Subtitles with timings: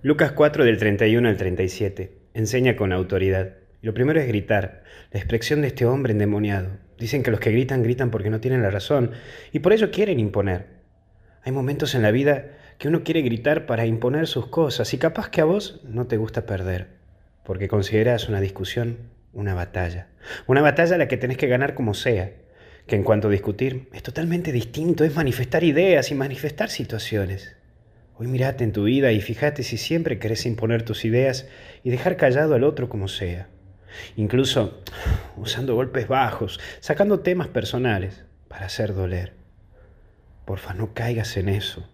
[0.00, 2.12] Lucas 4 del 31 al 37.
[2.32, 3.54] Enseña con autoridad.
[3.82, 6.68] Lo primero es gritar, la expresión de este hombre endemoniado.
[6.98, 9.10] Dicen que los que gritan gritan porque no tienen la razón
[9.52, 10.66] y por ello quieren imponer.
[11.42, 12.46] Hay momentos en la vida
[12.78, 16.16] que uno quiere gritar para imponer sus cosas y capaz que a vos no te
[16.16, 16.86] gusta perder,
[17.44, 18.98] porque consideras una discusión
[19.32, 20.06] una batalla.
[20.46, 22.34] Una batalla a la que tenés que ganar como sea,
[22.86, 27.57] que en cuanto a discutir es totalmente distinto, es manifestar ideas y manifestar situaciones.
[28.20, 31.46] Hoy mirate en tu vida y fíjate si siempre querés imponer tus ideas
[31.84, 33.46] y dejar callado al otro como sea.
[34.16, 34.82] Incluso
[35.36, 39.34] usando golpes bajos, sacando temas personales para hacer doler.
[40.46, 41.88] Porfa, no caigas en eso.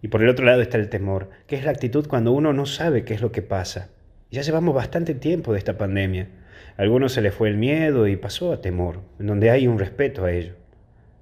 [0.00, 2.64] Y por el otro lado está el temor, que es la actitud cuando uno no
[2.64, 3.90] sabe qué es lo que pasa.
[4.30, 6.28] Ya llevamos bastante tiempo de esta pandemia.
[6.78, 9.78] A algunos se les fue el miedo y pasó a temor, en donde hay un
[9.78, 10.54] respeto a ello.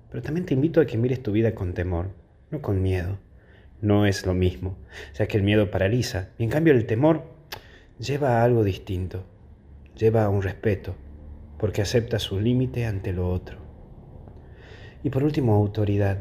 [0.09, 2.13] Pero también te invito a que mires tu vida con temor,
[2.53, 3.19] no con miedo
[3.81, 4.77] no es lo mismo,
[5.15, 7.25] ya que el miedo paraliza y en cambio el temor
[7.99, 9.25] lleva a algo distinto,
[9.97, 10.95] lleva a un respeto,
[11.59, 13.59] porque acepta su límite ante lo otro.
[15.03, 16.19] Y por último, autoridad.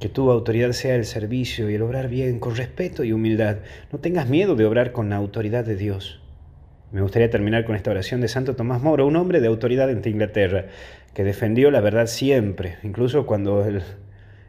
[0.00, 3.58] Que tu autoridad sea el servicio y el obrar bien, con respeto y humildad.
[3.92, 6.20] No tengas miedo de obrar con la autoridad de Dios.
[6.92, 10.02] Me gustaría terminar con esta oración de Santo Tomás Moro, un hombre de autoridad en
[10.04, 10.66] Inglaterra,
[11.12, 13.82] que defendió la verdad siempre, incluso cuando el,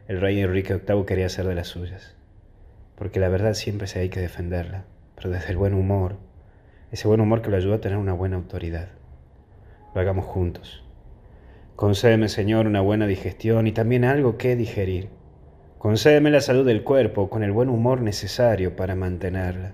[0.08, 2.14] el rey Enrique VIII quería hacer de las suyas,
[2.94, 4.84] porque la verdad siempre se hay que defenderla,
[5.16, 6.16] pero desde el buen humor,
[6.92, 8.88] ese buen humor que lo ayudó a tener una buena autoridad.
[9.94, 10.84] Lo hagamos juntos.
[11.74, 15.08] Concédeme, Señor, una buena digestión y también algo que digerir.
[15.78, 19.72] Concédeme la salud del cuerpo con el buen humor necesario para mantenerla.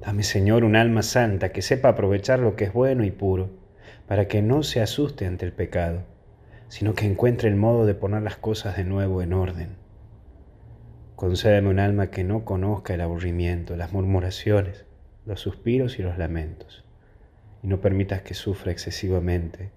[0.00, 3.50] Dame, Señor, un alma santa que sepa aprovechar lo que es bueno y puro,
[4.08, 6.02] para que no se asuste ante el pecado
[6.70, 9.76] sino que encuentre el modo de poner las cosas de nuevo en orden.
[11.16, 14.86] Concédeme un alma que no conozca el aburrimiento, las murmuraciones,
[15.26, 16.84] los suspiros y los lamentos,
[17.64, 19.72] y no permitas que sufra excesivamente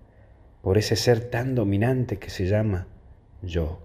[0.62, 2.88] por ese ser tan dominante que se llama
[3.42, 3.82] yo.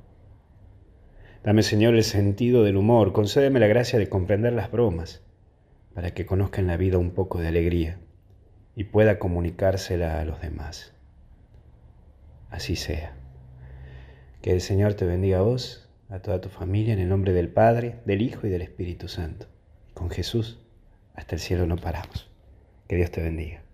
[1.43, 5.23] Dame, Señor, el sentido del humor, concédeme la gracia de comprender las bromas,
[5.95, 7.99] para que conozca en la vida un poco de alegría
[8.77, 10.98] y pueda comunicársela a los demás
[12.51, 13.15] así sea.
[14.43, 17.49] Que el Señor te bendiga a vos, a toda tu familia, en el nombre del
[17.49, 19.47] Padre, del Hijo y del Espíritu Santo.
[19.95, 20.59] Con Jesús,
[21.15, 22.31] hasta el cielo no paramos.
[22.87, 23.68] Que Dios te bendiga.